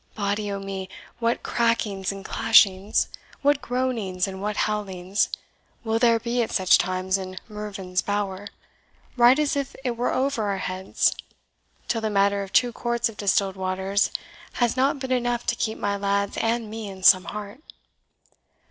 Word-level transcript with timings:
Body 0.15 0.51
o' 0.51 0.57
me, 0.59 0.89
what 1.19 1.43
crackings 1.43 2.11
and 2.11 2.25
clashings, 2.25 3.07
what 3.43 3.61
groanings 3.61 4.27
and 4.27 4.41
what 4.41 4.57
howlings, 4.65 5.29
will 5.83 5.99
there 5.99 6.19
be 6.19 6.41
at 6.41 6.49
such 6.51 6.79
times 6.79 7.19
in 7.19 7.37
Mervyn's 7.47 8.01
Bower, 8.01 8.47
right 9.15 9.37
as 9.37 9.55
it 9.55 9.75
were 9.95 10.11
over 10.11 10.49
our 10.49 10.57
heads, 10.57 11.15
till 11.87 12.01
the 12.01 12.09
matter 12.09 12.41
of 12.41 12.51
two 12.51 12.73
quarts 12.73 13.09
of 13.09 13.17
distilled 13.17 13.55
waters 13.55 14.09
has 14.53 14.75
not 14.75 14.97
been 14.97 15.11
enough 15.11 15.45
to 15.45 15.55
keep 15.55 15.77
my 15.77 15.95
lads 15.95 16.35
and 16.37 16.67
me 16.67 16.87
in 16.89 17.03
some 17.03 17.25
heart!" 17.25 17.61